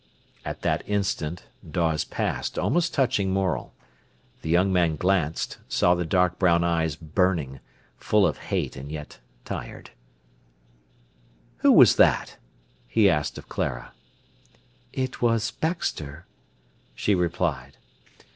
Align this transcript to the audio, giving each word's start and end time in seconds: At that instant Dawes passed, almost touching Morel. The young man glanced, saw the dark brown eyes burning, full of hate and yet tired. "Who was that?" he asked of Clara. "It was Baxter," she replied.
At 0.43 0.63
that 0.63 0.81
instant 0.89 1.43
Dawes 1.63 2.05
passed, 2.05 2.57
almost 2.57 2.91
touching 2.91 3.29
Morel. 3.31 3.71
The 4.41 4.49
young 4.49 4.73
man 4.73 4.95
glanced, 4.95 5.59
saw 5.69 5.93
the 5.93 6.05
dark 6.07 6.39
brown 6.39 6.63
eyes 6.63 6.95
burning, 6.95 7.59
full 7.97 8.25
of 8.25 8.39
hate 8.49 8.75
and 8.75 8.91
yet 8.91 9.19
tired. 9.45 9.91
"Who 11.57 11.71
was 11.71 11.97
that?" 11.97 12.37
he 12.87 13.11
asked 13.11 13.37
of 13.37 13.47
Clara. 13.47 13.91
"It 14.91 15.21
was 15.21 15.51
Baxter," 15.51 16.25
she 16.95 17.13
replied. 17.13 17.77